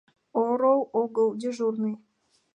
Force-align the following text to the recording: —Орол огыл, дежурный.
—Орол 0.43 0.81
огыл, 1.01 1.29
дежурный. 1.41 1.95